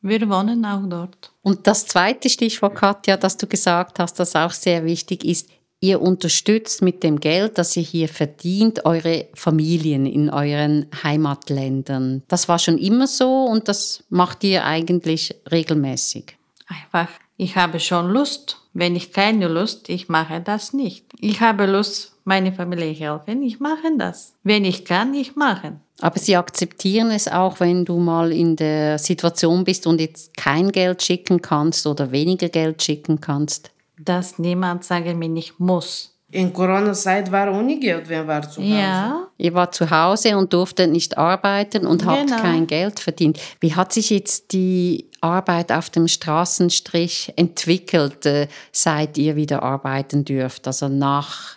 wir 0.01 0.29
wohnen 0.29 0.63
auch 0.65 0.83
dort. 0.87 1.33
Und 1.41 1.67
das 1.67 1.85
zweite 1.85 2.29
Stichwort, 2.29 2.75
Katja, 2.75 3.17
das 3.17 3.35
du 3.35 3.45
gesagt 3.45 3.99
hast, 3.99 4.19
das 4.19 4.35
auch 4.37 4.51
sehr 4.51 4.85
wichtig 4.85 5.25
ist, 5.25 5.49
Ihr 5.81 6.01
unterstützt 6.01 6.81
mit 6.81 7.03
dem 7.03 7.21
Geld, 7.21 7.57
das 7.57 7.77
ihr 7.77 7.83
hier 7.83 8.09
verdient, 8.09 8.85
eure 8.85 9.27
Familien 9.33 10.05
in 10.05 10.29
euren 10.29 10.87
Heimatländern. 11.03 12.21
Das 12.27 12.49
war 12.49 12.59
schon 12.59 12.77
immer 12.77 13.07
so 13.07 13.45
und 13.45 13.69
das 13.69 14.03
macht 14.09 14.43
ihr 14.43 14.65
eigentlich 14.65 15.35
regelmäßig. 15.49 16.35
Einfach, 16.67 17.07
ich 17.37 17.55
habe 17.55 17.79
schon 17.79 18.09
Lust. 18.09 18.57
Wenn 18.73 18.95
ich 18.95 19.13
keine 19.13 19.47
Lust, 19.47 19.87
ich 19.89 20.09
mache 20.09 20.41
das 20.41 20.73
nicht. 20.73 21.05
Ich 21.17 21.39
habe 21.39 21.65
Lust, 21.65 22.13
meine 22.25 22.51
Familie 22.51 22.91
helfen, 22.91 23.41
ich 23.41 23.61
mache 23.61 23.97
das. 23.97 24.33
Wenn 24.43 24.65
ich 24.65 24.83
kann, 24.83 25.13
ich 25.13 25.37
mache. 25.37 25.79
Aber 26.01 26.19
sie 26.19 26.35
akzeptieren 26.35 27.09
es 27.11 27.29
auch, 27.29 27.61
wenn 27.61 27.85
du 27.85 27.99
mal 27.99 28.31
in 28.33 28.57
der 28.57 28.99
Situation 28.99 29.63
bist 29.63 29.87
und 29.87 30.01
jetzt 30.01 30.35
kein 30.35 30.71
Geld 30.71 31.01
schicken 31.01 31.41
kannst 31.41 31.87
oder 31.87 32.11
weniger 32.11 32.49
Geld 32.49 32.83
schicken 32.83 33.21
kannst 33.21 33.71
dass 33.99 34.39
niemand 34.39 34.83
sagen 34.83 35.19
mir 35.19 35.29
nicht 35.29 35.59
muss. 35.59 36.15
In 36.31 36.53
Corona-Zeit 36.53 37.31
war 37.31 37.51
ohne 37.51 37.79
Geld, 37.79 38.07
wer 38.07 38.27
war 38.27 38.43
zu 38.43 38.61
Hause. 38.61 38.71
Ja. 38.71 39.27
Ihr 39.37 39.53
war 39.55 39.71
zu 39.71 39.89
Hause 39.89 40.37
und 40.37 40.53
durfte 40.53 40.87
nicht 40.87 41.17
arbeiten 41.17 41.87
und 41.87 42.01
genau. 42.01 42.11
habt 42.11 42.29
kein 42.29 42.67
Geld 42.67 42.99
verdient. 42.99 43.39
Wie 43.59 43.73
hat 43.73 43.93
sich 43.93 44.11
jetzt 44.11 44.53
die 44.53 45.09
Arbeit 45.21 45.71
auf 45.71 45.89
dem 45.89 46.07
Straßenstrich 46.07 47.33
entwickelt, 47.35 48.27
äh, 48.27 48.47
seit 48.71 49.17
ihr 49.17 49.35
wieder 49.35 49.63
arbeiten 49.63 50.23
dürft? 50.23 50.67
Also 50.67 50.87
nach 50.87 51.55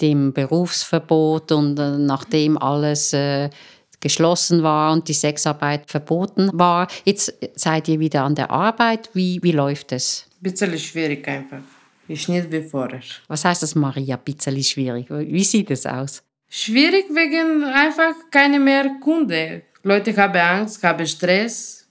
dem 0.00 0.32
Berufsverbot 0.32 1.52
und 1.52 1.78
äh, 1.78 1.98
nachdem 1.98 2.58
alles 2.58 3.12
äh, 3.12 3.50
geschlossen 4.00 4.64
war 4.64 4.92
und 4.92 5.06
die 5.06 5.12
Sexarbeit 5.12 5.88
verboten 5.88 6.50
war. 6.52 6.88
Jetzt 7.04 7.34
seid 7.54 7.86
ihr 7.86 8.00
wieder 8.00 8.24
an 8.24 8.34
der 8.34 8.50
Arbeit. 8.50 9.10
Wie, 9.12 9.40
wie 9.42 9.52
läuft 9.52 9.92
es? 9.92 10.26
Ein 10.40 10.42
bisschen 10.42 10.78
schwierig 10.78 11.26
einfach. 11.28 11.62
Ist 12.08 12.28
nicht 12.28 12.50
wie 12.50 12.62
vorher. 12.62 13.02
Was 13.28 13.44
heißt 13.44 13.62
das, 13.62 13.74
Maria? 13.74 14.16
Ein 14.16 14.22
bisschen 14.24 14.62
schwierig. 14.62 15.06
Wie 15.10 15.44
sieht 15.44 15.70
es 15.70 15.84
aus? 15.84 16.22
Schwierig 16.48 17.06
wegen 17.10 17.64
einfach 17.64 18.14
keine 18.30 18.58
mehr 18.58 18.86
Kunden. 19.00 19.62
Leute 19.82 20.16
haben 20.16 20.40
Angst, 20.40 20.82
haben 20.82 21.06
Stress. 21.06 21.86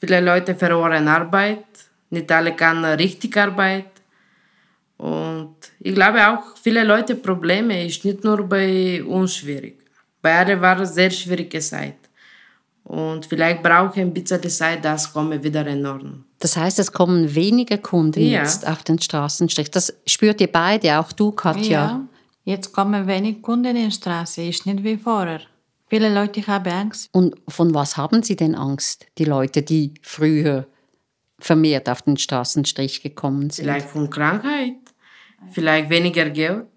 Viele 0.00 0.20
Leute 0.20 0.54
verloren 0.54 1.06
Arbeit. 1.06 1.66
Nicht 2.08 2.32
alle 2.32 2.56
können 2.56 2.84
richtig 2.84 3.36
Arbeit. 3.36 3.92
Und 4.96 5.56
ich 5.78 5.94
glaube 5.94 6.26
auch, 6.26 6.56
viele 6.56 6.82
Leute 6.82 7.14
Probleme 7.14 7.86
ist 7.86 8.04
nicht 8.04 8.24
nur 8.24 8.42
bei 8.48 9.02
uns 9.04 9.36
schwierig. 9.36 9.78
Bei 10.22 10.38
allen 10.38 10.60
war 10.60 10.80
es 10.80 10.94
sehr 10.94 11.10
schwierige 11.10 11.60
Zeit. 11.60 11.96
Und 12.84 13.26
vielleicht 13.26 13.62
brauche 13.62 13.92
ich 13.94 14.00
ein 14.00 14.12
bisschen 14.12 14.42
Zeit, 14.50 14.84
das 14.84 15.12
komme 15.12 15.42
wieder 15.42 15.66
in 15.66 15.86
Ordnung. 15.86 16.24
Das 16.38 16.56
heißt, 16.56 16.78
es 16.78 16.90
kommen 16.90 17.34
weniger 17.34 17.78
Kunden 17.78 18.20
ja. 18.20 18.42
jetzt 18.42 18.66
auf 18.66 18.82
den 18.82 19.00
Straßenstrich. 19.00 19.70
Das 19.70 19.94
spürt 20.06 20.40
ihr 20.40 20.50
beide, 20.50 20.98
auch 20.98 21.12
du, 21.12 21.32
Katja. 21.32 21.70
Ja, 21.70 22.00
jetzt 22.44 22.72
kommen 22.72 23.06
wenig 23.06 23.42
Kunden 23.42 23.76
in 23.76 23.90
die 23.90 23.94
Straße, 23.94 24.42
ist 24.42 24.66
nicht 24.66 24.82
wie 24.82 24.96
vorher. 24.96 25.40
Viele 25.88 26.12
Leute 26.12 26.46
haben 26.46 26.70
Angst. 26.70 27.10
Und 27.12 27.36
von 27.48 27.74
was 27.74 27.96
haben 27.96 28.22
sie 28.22 28.36
denn 28.36 28.54
Angst, 28.54 29.06
die 29.18 29.24
Leute, 29.24 29.62
die 29.62 29.94
früher 30.02 30.66
vermehrt 31.38 31.88
auf 31.88 32.02
den 32.02 32.16
Straßenstrich 32.16 33.02
gekommen 33.02 33.50
sind? 33.50 33.64
Vielleicht 33.64 33.88
von 33.88 34.08
Krankheit, 34.08 34.76
vielleicht 35.50 35.90
weniger 35.90 36.30
Geld. 36.30 36.68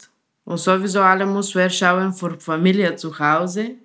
Und 0.46 0.58
sowieso 0.58 1.02
alle 1.02 1.26
muss 1.26 1.56
wer 1.56 1.70
schauen 1.70 2.14
für 2.14 2.38
Familie 2.40 2.96
zu 2.96 3.18
Hause 3.18 3.76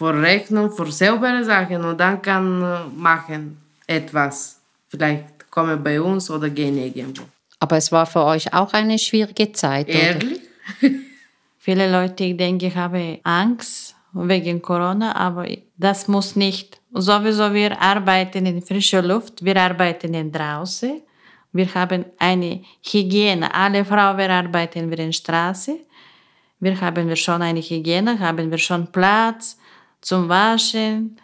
für 0.00 0.14
Rechnung, 0.14 0.70
für 0.70 0.90
saubere 0.90 1.44
Sachen 1.44 1.84
und 1.84 2.00
dann 2.00 2.22
kann 2.22 2.62
äh, 2.62 2.78
machen 2.96 3.58
etwas. 3.86 4.58
Vielleicht 4.88 5.50
kommen 5.50 5.82
bei 5.84 6.00
uns 6.00 6.30
oder 6.30 6.48
gehen 6.48 6.78
irgendwo. 6.78 7.24
Aber 7.58 7.76
es 7.76 7.92
war 7.92 8.06
für 8.06 8.24
euch 8.24 8.50
auch 8.54 8.72
eine 8.72 8.98
schwierige 8.98 9.52
Zeit, 9.52 9.88
Ehrlich? 9.90 10.40
Viele 11.58 11.92
Leute 11.92 12.24
ich 12.24 12.36
denke, 12.38 12.68
ich 12.68 12.76
habe 12.76 13.20
Angst 13.24 13.94
wegen 14.14 14.62
Corona, 14.62 15.14
aber 15.14 15.46
das 15.76 16.08
muss 16.08 16.34
nicht. 16.34 16.80
Sowieso, 16.94 17.52
wir 17.52 17.78
arbeiten 17.78 18.46
in 18.46 18.62
frischer 18.62 19.02
Luft, 19.02 19.44
wir 19.44 19.56
arbeiten 19.56 20.14
in 20.14 20.32
draußen, 20.32 21.02
wir 21.52 21.74
haben 21.74 22.06
eine 22.18 22.62
Hygiene. 22.90 23.54
Alle 23.54 23.84
Frauen 23.84 24.30
arbeiten 24.30 24.90
wir 24.90 24.98
in 24.98 25.08
der 25.08 25.12
Straße. 25.12 25.76
Wir 26.58 26.80
haben 26.80 27.14
schon 27.16 27.42
eine 27.42 27.60
Hygiene, 27.60 28.18
haben 28.18 28.50
wir 28.50 28.58
schon 28.58 28.86
Platz, 28.90 29.58
zum 30.00 30.28
Waschen. 30.28 31.16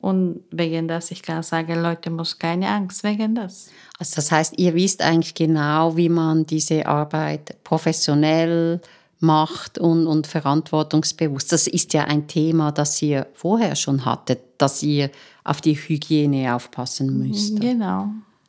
Und 0.00 0.44
wegen 0.50 0.86
das, 0.86 1.10
ich 1.10 1.22
kann 1.22 1.42
sagen, 1.42 1.82
Leute 1.82 2.10
muss 2.10 2.38
keine 2.38 2.68
Angst 2.68 3.04
wegen 3.04 3.34
das. 3.34 3.70
Also 3.98 4.16
das 4.16 4.30
heißt, 4.30 4.58
ihr 4.58 4.74
wisst 4.74 5.00
eigentlich 5.00 5.34
genau, 5.34 5.96
wie 5.96 6.10
man 6.10 6.44
diese 6.44 6.84
Arbeit 6.84 7.56
professionell 7.64 8.80
macht 9.20 9.78
und, 9.78 10.06
und 10.06 10.26
verantwortungsbewusst. 10.26 11.52
Das 11.52 11.66
ist 11.66 11.94
ja 11.94 12.04
ein 12.04 12.28
Thema, 12.28 12.70
das 12.70 13.00
ihr 13.00 13.26
vorher 13.32 13.74
schon 13.74 14.04
hattet, 14.04 14.40
dass 14.58 14.82
ihr 14.82 15.10
auf 15.42 15.60
die 15.60 15.74
Hygiene 15.74 16.54
aufpassen 16.54 17.18
müsst. 17.18 17.58
Genau. 17.60 18.08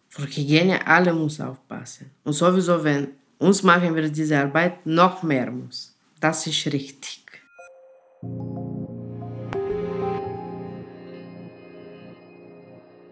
Für 0.09 0.27
Hygiene 0.27 0.85
alle 0.85 1.13
muss 1.13 1.39
aufpassen. 1.39 2.11
Und 2.23 2.33
sowieso, 2.33 2.83
wenn 2.83 3.07
uns 3.37 3.63
machen 3.63 3.95
wir 3.95 4.09
diese 4.09 4.39
Arbeit 4.39 4.85
noch 4.85 5.23
mehr 5.23 5.49
muss. 5.51 5.93
Das 6.19 6.47
ist 6.47 6.65
richtig. 6.67 7.23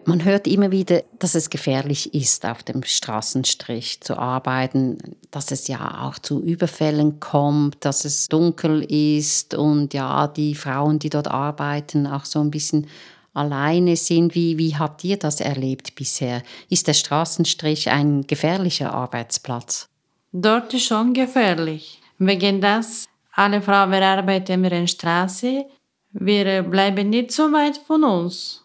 Man 0.06 0.24
hört 0.24 0.46
immer 0.46 0.70
wieder, 0.70 1.02
dass 1.18 1.34
es 1.34 1.48
gefährlich 1.48 2.12
ist, 2.12 2.44
auf 2.44 2.62
dem 2.62 2.82
Straßenstrich 2.82 4.00
zu 4.02 4.18
arbeiten, 4.18 4.98
dass 5.30 5.50
es 5.50 5.66
ja 5.66 6.02
auch 6.02 6.18
zu 6.18 6.42
Überfällen 6.42 7.20
kommt, 7.20 7.84
dass 7.84 8.04
es 8.04 8.28
dunkel 8.28 8.82
ist 8.82 9.54
und 9.54 9.94
ja, 9.94 10.26
die 10.26 10.54
Frauen, 10.54 10.98
die 10.98 11.10
dort 11.10 11.28
arbeiten, 11.28 12.06
auch 12.06 12.26
so 12.26 12.40
ein 12.40 12.50
bisschen 12.50 12.86
alleine 13.32 13.96
sind. 13.96 14.34
Wie, 14.34 14.58
wie 14.58 14.76
habt 14.76 15.04
ihr 15.04 15.18
das 15.18 15.40
erlebt 15.40 15.94
bisher? 15.94 16.42
Ist 16.68 16.86
der 16.86 16.94
Straßenstrich 16.94 17.90
ein 17.90 18.26
gefährlicher 18.26 18.92
Arbeitsplatz? 18.92 19.88
Dort 20.32 20.74
ist 20.74 20.86
schon 20.86 21.14
gefährlich. 21.14 22.00
Wegen 22.18 22.60
das, 22.60 23.08
alle 23.32 23.62
Frauen 23.62 23.94
arbeiten 23.94 24.64
in 24.64 24.70
der 24.70 24.86
Straße, 24.86 25.64
wir 26.12 26.62
bleiben 26.62 27.10
nicht 27.10 27.32
so 27.32 27.52
weit 27.52 27.76
von 27.76 28.04
uns. 28.04 28.63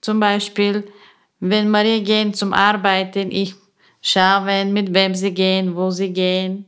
Zum 0.00 0.20
Beispiel, 0.20 0.84
wenn 1.40 1.70
Maria 1.70 2.00
gehen 2.00 2.34
zum 2.34 2.52
Arbeiten, 2.52 3.30
ich 3.30 3.54
schaue, 4.00 4.64
mit 4.64 4.92
wem 4.94 5.14
sie 5.14 5.32
gehen, 5.32 5.74
wo 5.74 5.90
sie 5.90 6.12
gehen. 6.12 6.66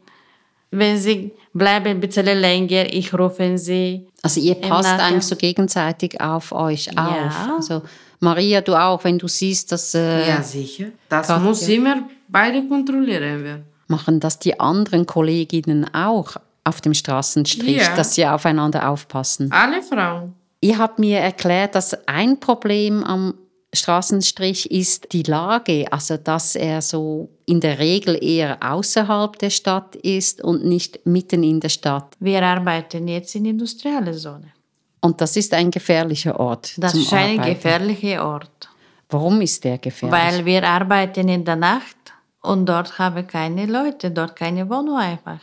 Wenn 0.71 0.99
sie 0.99 1.33
bleiben 1.53 1.87
ein 1.87 2.01
bisschen 2.01 2.27
länger, 2.27 2.93
ich 2.93 3.13
rufe 3.13 3.59
sie. 3.59 4.07
Also 4.23 4.41
ihr 4.41 4.55
passt 4.55 5.01
eigentlich 5.01 5.25
so 5.25 5.37
gegenseitig 5.37 6.21
auf 6.21 6.53
euch 6.53 6.91
auf. 6.97 7.17
Ja. 7.17 7.55
Also 7.57 7.83
Maria, 8.21 8.61
du 8.61 8.75
auch, 8.77 9.03
wenn 9.03 9.19
du 9.19 9.27
siehst, 9.27 9.73
dass... 9.73 9.95
Äh, 9.95 10.29
ja, 10.29 10.43
sicher. 10.43 10.87
Das 11.09 11.27
Katja, 11.27 11.43
muss 11.43 11.67
immer 11.69 12.03
beide 12.29 12.67
kontrollieren 12.69 13.43
wir. 13.43 13.63
Machen 13.89 14.21
das 14.21 14.39
die 14.39 14.61
anderen 14.61 15.07
Kolleginnen 15.07 15.93
auch 15.93 16.37
auf 16.63 16.81
dem 16.81 16.95
Straßenstrich, 16.95 17.79
ja. 17.79 17.97
dass 17.97 18.15
sie 18.15 18.27
aufeinander 18.27 18.89
aufpassen? 18.89 19.51
Alle 19.51 19.83
Frauen. 19.83 20.35
Ihr 20.61 20.79
habt 20.79 20.99
mir 20.99 21.19
erklärt, 21.19 21.75
dass 21.75 22.07
ein 22.07 22.39
Problem 22.39 23.03
am 23.03 23.35
Straßenstrich 23.73 24.71
ist 24.71 25.13
die 25.13 25.23
Lage, 25.23 25.87
also 25.91 26.17
dass 26.17 26.57
er 26.57 26.83
so 26.83 27.31
in 27.47 27.61
der 27.61 27.79
Regel 27.79 28.23
eher 28.23 28.59
außerhalb 28.61 29.39
der 29.39 29.51
Stadt 29.51 29.95
ist 29.97 30.43
und 30.43 30.65
nicht 30.65 31.07
mitten 31.07 31.43
in 31.45 31.61
der 31.61 31.69
Stadt. 31.69 32.17
Wir 32.19 32.43
arbeiten 32.43 33.07
jetzt 33.07 33.35
in 33.37 33.47
industrielle 33.47 34.13
Zone. 34.17 34.53
Und 35.01 35.21
das 35.21 35.37
ist 35.37 35.55
ein 35.55 35.71
gefährlicher 35.71 36.39
Ort. 36.39 36.75
Das 36.77 36.95
ist 36.95 37.13
ein 37.13 37.39
Arbeiten. 37.39 37.55
gefährlicher 37.55 38.27
Ort. 38.27 38.69
Warum 39.09 39.41
ist 39.41 39.65
der 39.65 39.79
gefährlich? 39.79 40.21
Weil 40.21 40.45
wir 40.45 40.65
arbeiten 40.65 41.29
in 41.29 41.45
der 41.45 41.57
Nacht 41.57 41.97
und 42.43 42.67
dort 42.67 42.99
haben 42.99 43.27
keine 43.27 43.67
Leute, 43.67 44.11
dort 44.11 44.37
keine 44.37 44.69
Wohnung 44.69 44.99
einfach. 44.99 45.41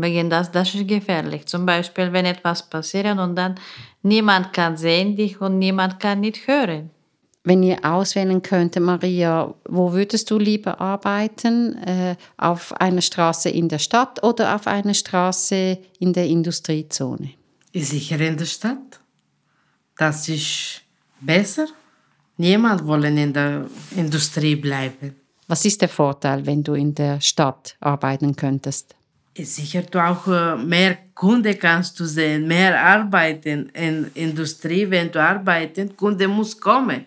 Wegen 0.00 0.30
das, 0.30 0.50
das 0.50 0.74
ist 0.74 0.88
gefährlich. 0.88 1.46
Zum 1.46 1.66
Beispiel, 1.66 2.12
wenn 2.12 2.24
etwas 2.24 2.68
passiert 2.68 3.18
und 3.18 3.36
dann 3.36 3.56
niemand 4.02 4.52
kann 4.52 4.76
sehen 4.76 5.16
dich 5.16 5.40
und 5.40 5.58
niemand 5.58 6.00
kann 6.00 6.20
nicht 6.20 6.46
hören. 6.46 6.90
Wenn 7.42 7.62
ihr 7.62 7.82
auswählen 7.82 8.42
könntet, 8.42 8.82
Maria, 8.82 9.54
wo 9.66 9.92
würdest 9.92 10.30
du 10.30 10.38
lieber 10.38 10.78
arbeiten? 10.80 11.76
Äh, 11.78 12.16
auf 12.36 12.78
einer 12.78 13.00
Straße 13.00 13.48
in 13.48 13.68
der 13.68 13.78
Stadt 13.78 14.22
oder 14.22 14.54
auf 14.54 14.66
einer 14.66 14.92
Straße 14.92 15.78
in 15.98 16.12
der 16.12 16.26
Industriezone? 16.26 17.30
Sicher 17.74 18.20
in 18.20 18.36
der 18.36 18.44
Stadt. 18.44 19.00
Das 19.96 20.28
ist 20.28 20.82
besser. 21.20 21.66
Niemand 22.36 22.86
will 22.86 23.04
in 23.04 23.32
der 23.32 23.66
Industrie 23.96 24.56
bleiben. 24.56 25.16
Was 25.46 25.64
ist 25.64 25.80
der 25.80 25.88
Vorteil, 25.88 26.46
wenn 26.46 26.62
du 26.62 26.74
in 26.74 26.94
der 26.94 27.20
Stadt 27.20 27.76
arbeiten 27.80 28.36
könntest? 28.36 28.94
Sicher 29.38 29.82
du 29.82 29.98
auch 29.98 30.26
äh, 30.26 30.56
mehr 30.56 30.98
Kunde 31.14 31.54
kannst 31.54 31.98
du 32.00 32.04
sehen, 32.04 32.46
mehr 32.46 32.80
arbeiten 32.82 33.68
in 33.70 34.10
Industrie, 34.14 34.90
wenn 34.90 35.10
du 35.10 35.22
arbeitest, 35.22 35.96
Kunde 35.96 36.26
muss 36.28 36.58
kommen 36.58 37.06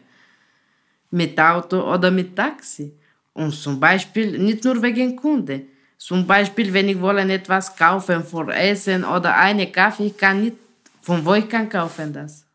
mit 1.11 1.39
Auto 1.39 1.81
oder 1.93 2.09
mit 2.11 2.35
Taxi. 2.35 2.93
Und 3.33 3.53
zum 3.53 3.79
Beispiel 3.79 4.37
nicht 4.37 4.63
nur 4.63 4.81
wegen 4.81 5.15
Kunde. 5.15 5.61
Zum 5.97 6.27
Beispiel, 6.27 6.73
wenn 6.73 6.89
ich 6.89 6.99
wollen 6.99 7.29
etwas 7.29 7.75
kaufen 7.75 8.23
für 8.23 8.53
Essen 8.53 9.03
oder 9.03 9.35
eine 9.37 9.71
Kaffee, 9.71 10.07
ich 10.07 10.17
kann 10.17 10.41
nicht, 10.41 10.57
von 11.01 11.25
wo 11.25 11.33
ich 11.33 11.47
kann 11.47 11.69
kaufen 11.69 12.13
das. 12.13 12.45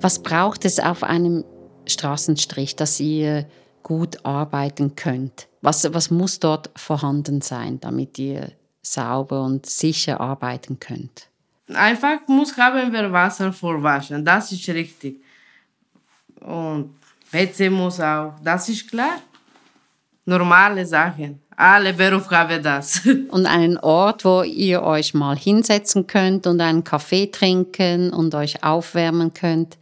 Was 0.00 0.22
braucht 0.22 0.64
es 0.64 0.78
auf 0.78 1.02
einem 1.02 1.44
Straßenstrich, 1.86 2.76
dass 2.76 3.00
ihr 3.00 3.46
gut 3.84 4.24
arbeiten 4.24 4.96
könnt? 4.96 5.46
Was, 5.62 5.94
was 5.94 6.10
muss 6.10 6.40
dort 6.40 6.70
vorhanden 6.74 7.40
sein, 7.40 7.78
damit 7.80 8.18
ihr 8.18 8.50
sauber 8.82 9.44
und 9.44 9.66
sicher 9.66 10.20
arbeiten 10.20 10.80
könnt? 10.80 11.28
Einfach 11.72 12.18
muss 12.26 12.56
haben 12.56 12.92
wir 12.92 13.12
Wasser 13.12 13.52
für 13.52 13.80
Waschen, 13.80 14.24
das 14.24 14.50
ist 14.50 14.68
richtig. 14.68 15.22
Und 16.40 16.96
WC 17.30 17.70
muss 17.70 18.00
auch, 18.00 18.34
das 18.42 18.68
ist 18.68 18.90
klar. 18.90 19.20
Normale 20.26 20.84
Sachen. 20.84 21.40
Alle 21.56 21.92
Berufe 21.92 22.30
haben 22.30 22.62
das. 22.62 23.02
Und 23.28 23.46
einen 23.46 23.76
Ort, 23.78 24.24
wo 24.24 24.42
ihr 24.42 24.82
euch 24.82 25.14
mal 25.14 25.36
hinsetzen 25.36 26.06
könnt 26.06 26.46
und 26.48 26.60
einen 26.60 26.82
Kaffee 26.82 27.26
trinken 27.26 28.12
und 28.12 28.34
euch 28.34 28.64
aufwärmen 28.64 29.32
könnt. 29.34 29.78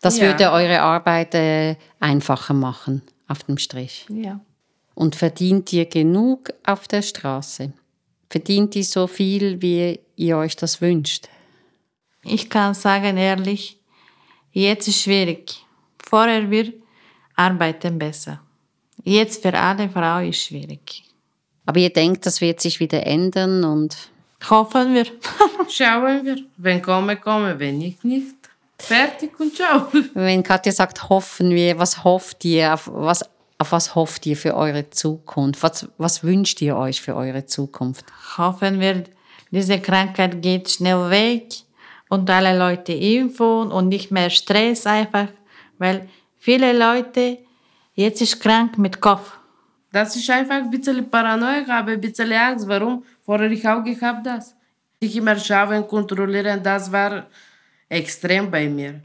Das 0.00 0.18
ja. 0.18 0.28
würde 0.28 0.50
eure 0.50 0.80
Arbeit 0.80 1.34
äh, 1.34 1.76
einfacher 1.98 2.54
machen 2.54 3.02
auf 3.30 3.44
dem 3.44 3.58
Strich. 3.58 4.06
Ja. 4.08 4.40
Und 4.94 5.14
verdient 5.14 5.72
ihr 5.72 5.86
genug 5.86 6.52
auf 6.66 6.88
der 6.88 7.02
Straße? 7.02 7.72
Verdient 8.28 8.76
ihr 8.76 8.84
so 8.84 9.06
viel, 9.06 9.62
wie 9.62 10.00
ihr 10.16 10.36
euch 10.36 10.56
das 10.56 10.80
wünscht? 10.80 11.28
Ich 12.22 12.50
kann 12.50 12.74
sagen 12.74 13.16
ehrlich, 13.16 13.78
jetzt 14.52 14.88
ist 14.88 15.02
schwierig. 15.02 15.64
Vorher 15.98 16.50
wir 16.50 16.72
arbeiten 17.36 17.98
besser. 17.98 18.40
Jetzt 19.04 19.42
für 19.42 19.54
alle 19.58 19.88
Frauen 19.88 20.28
ist 20.28 20.44
schwierig. 20.44 21.04
Aber 21.64 21.78
ihr 21.78 21.90
denkt, 21.90 22.26
das 22.26 22.40
wird 22.40 22.60
sich 22.60 22.80
wieder 22.80 23.06
ändern 23.06 23.64
und 23.64 23.96
hoffen 24.48 24.92
wir. 24.92 25.06
Schauen 25.68 26.24
wir. 26.26 26.36
Wenn 26.56 26.82
komme, 26.82 27.16
komme, 27.16 27.58
wenn 27.58 27.78
nicht, 27.78 28.04
nicht. 28.04 28.39
Fertig 28.80 29.38
und 29.38 29.54
ciao. 29.54 29.86
Wenn 30.14 30.42
Katja 30.42 30.72
sagt, 30.72 31.08
hoffen 31.08 31.50
wir, 31.50 31.78
was 31.78 32.02
hofft 32.02 32.44
ihr? 32.44 32.74
Auf 32.74 32.90
was, 32.92 33.22
auf 33.58 33.72
was 33.72 33.94
hofft 33.94 34.26
ihr 34.26 34.36
für 34.36 34.56
eure 34.56 34.90
Zukunft? 34.90 35.62
Was, 35.62 35.88
was 35.98 36.24
wünscht 36.24 36.60
ihr 36.62 36.76
euch 36.76 37.00
für 37.00 37.14
eure 37.14 37.46
Zukunft? 37.46 38.04
Hoffen 38.36 38.80
wir, 38.80 39.04
diese 39.50 39.78
Krankheit 39.80 40.40
geht 40.42 40.70
schnell 40.70 41.10
weg 41.10 41.48
und 42.08 42.28
alle 42.30 42.56
Leute 42.58 42.92
impfen 42.92 43.70
und 43.70 43.88
nicht 43.88 44.10
mehr 44.10 44.30
Stress 44.30 44.86
einfach, 44.86 45.28
weil 45.78 46.08
viele 46.38 46.76
Leute 46.76 47.38
jetzt 47.94 48.22
ist 48.22 48.40
krank 48.40 48.78
mit 48.78 49.00
Kopf. 49.00 49.36
Das 49.92 50.14
ist 50.16 50.30
einfach 50.30 50.56
ein 50.56 50.70
bisschen 50.70 51.10
Paranoia, 51.10 51.66
habe 51.66 51.92
ein 51.92 52.00
bisschen 52.00 52.32
Angst. 52.32 52.66
Warum? 52.66 53.04
Vorher 53.24 53.50
ich 53.50 53.66
auch 53.66 53.82
gehabt 53.82 54.24
das. 54.24 54.54
Ich 55.00 55.16
immer 55.16 55.36
schauen, 55.38 55.86
kontrollieren, 55.86 56.62
das 56.62 56.90
war 56.92 57.26
extrem 57.90 58.50
bei 58.50 58.68
mir. 58.68 59.02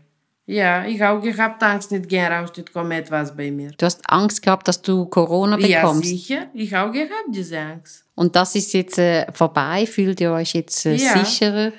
Ja, 0.48 0.86
ich 0.86 1.02
habe 1.02 1.22
gehabt 1.22 1.62
Angst, 1.64 1.92
nicht 1.92 2.08
gehen 2.08 2.32
raus, 2.32 2.52
nicht 2.56 2.72
kommt 2.72 2.94
etwas 2.94 3.36
bei 3.36 3.50
mir. 3.50 3.72
Du 3.72 3.86
hast 3.86 4.02
Angst 4.08 4.44
gehabt, 4.44 4.68
dass 4.68 4.80
du 4.80 5.06
Corona 5.08 5.58
bekommst? 5.58 6.06
Ja, 6.06 6.10
sicher. 6.10 6.46
Ich 6.54 6.72
habe 6.72 6.92
gehabt 6.92 7.30
diese 7.30 7.60
Angst. 7.60 8.06
Und 8.14 8.36
das 8.36 8.54
ist 8.54 8.72
jetzt 8.74 9.00
äh, 9.00 9.26
vorbei? 9.34 9.88
Fühlt 9.88 10.22
ihr 10.22 10.32
euch 10.32 10.54
jetzt 10.54 10.86
äh, 10.86 10.96
ja. 10.96 11.18
sicherer? 11.18 11.74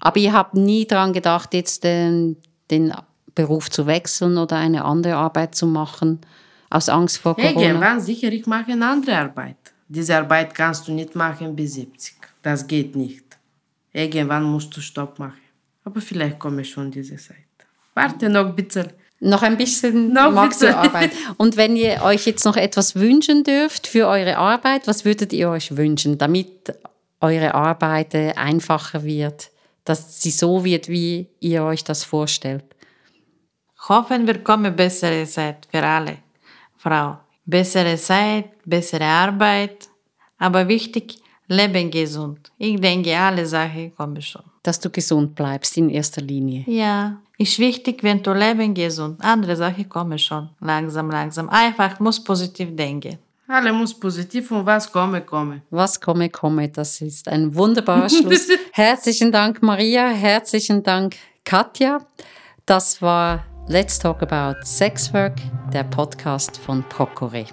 Aber 0.00 0.16
ihr 0.18 0.32
habt 0.32 0.54
nie 0.54 0.86
daran 0.86 1.12
gedacht, 1.12 1.52
jetzt 1.52 1.84
den, 1.84 2.36
den 2.70 2.94
Beruf 3.34 3.70
zu 3.70 3.86
wechseln 3.86 4.38
oder 4.38 4.56
eine 4.56 4.84
andere 4.84 5.16
Arbeit 5.16 5.54
zu 5.54 5.66
machen, 5.66 6.20
aus 6.70 6.88
Angst 6.88 7.18
vor 7.18 7.36
Corona? 7.36 7.60
Irgendwann 7.60 8.00
sicher, 8.00 8.28
ich 8.28 8.46
mache 8.46 8.72
eine 8.72 8.88
andere 8.88 9.18
Arbeit. 9.18 9.56
Diese 9.88 10.16
Arbeit 10.16 10.54
kannst 10.54 10.88
du 10.88 10.92
nicht 10.92 11.14
machen 11.14 11.54
bis 11.54 11.74
70. 11.74 12.16
Das 12.42 12.66
geht 12.66 12.96
nicht. 12.96 13.24
Irgendwann 13.92 14.44
musst 14.44 14.74
du 14.74 14.80
Stopp 14.80 15.18
machen. 15.18 15.45
Aber 15.86 16.00
vielleicht 16.00 16.40
komme 16.40 16.64
schon 16.64 16.90
diese 16.90 17.16
Zeit. 17.16 17.36
Warte 17.94 18.28
noch 18.28 18.46
ein 18.46 18.56
bisschen. 18.56 18.88
Noch 19.20 19.42
ein 19.42 19.56
bisschen 19.56 20.12
noch 20.12 20.32
magst 20.32 20.60
du 20.60 20.76
Arbeit. 20.76 21.12
Und 21.38 21.56
wenn 21.56 21.76
ihr 21.76 22.02
euch 22.02 22.26
jetzt 22.26 22.44
noch 22.44 22.56
etwas 22.56 22.96
wünschen 22.96 23.44
dürft 23.44 23.86
für 23.86 24.08
eure 24.08 24.36
Arbeit, 24.36 24.86
was 24.86 25.06
würdet 25.06 25.32
ihr 25.32 25.48
euch 25.48 25.74
wünschen, 25.76 26.18
damit 26.18 26.74
eure 27.20 27.54
Arbeit 27.54 28.14
einfacher 28.36 29.04
wird, 29.04 29.50
dass 29.84 30.20
sie 30.20 30.32
so 30.32 30.64
wird, 30.64 30.88
wie 30.88 31.28
ihr 31.40 31.62
euch 31.62 31.82
das 31.84 32.04
vorstellt? 32.04 32.64
Hoffen 33.88 34.26
wir 34.26 34.42
kommen 34.42 34.74
bessere 34.74 35.24
Zeit 35.24 35.68
für 35.70 35.82
alle, 35.82 36.18
Frau. 36.76 37.18
Bessere 37.46 37.96
Zeit, 37.96 38.50
bessere 38.64 39.04
Arbeit, 39.04 39.88
aber 40.36 40.66
wichtig, 40.66 41.20
Leben 41.48 41.90
gesund. 41.90 42.50
Ich 42.58 42.80
denke, 42.80 43.16
alle 43.16 43.46
Sachen 43.46 43.94
kommen 43.94 44.20
schon 44.22 44.42
dass 44.66 44.80
du 44.80 44.90
gesund 44.90 45.34
bleibst 45.34 45.76
in 45.76 45.88
erster 45.90 46.20
Linie. 46.20 46.64
Ja, 46.66 47.18
ist 47.38 47.58
wichtig, 47.58 48.02
wenn 48.02 48.22
du 48.22 48.32
leben 48.32 48.74
gesund. 48.74 49.22
Andere 49.22 49.54
Sachen 49.54 49.88
kommen 49.88 50.18
schon 50.18 50.48
langsam, 50.60 51.10
langsam. 51.10 51.48
Einfach 51.48 52.00
muss 52.00 52.22
positiv 52.22 52.74
denken. 52.74 53.18
Alle 53.48 53.72
muss 53.72 53.94
positiv 53.94 54.50
und 54.50 54.66
was 54.66 54.90
komme, 54.90 55.20
komme. 55.20 55.62
Was 55.70 56.00
komme, 56.00 56.28
komme. 56.30 56.68
Das 56.68 57.00
ist 57.00 57.28
ein 57.28 57.54
wunderbarer 57.54 58.08
Schluss. 58.08 58.48
herzlichen 58.72 59.30
Dank, 59.30 59.62
Maria. 59.62 60.08
Herzlichen 60.08 60.82
Dank, 60.82 61.14
Katja. 61.44 62.00
Das 62.64 63.00
war 63.00 63.44
Let's 63.68 64.00
Talk 64.00 64.22
About 64.22 64.58
Sex 64.64 65.14
Work, 65.14 65.36
der 65.72 65.84
Podcast 65.84 66.56
von 66.56 66.82
Procure. 66.88 67.44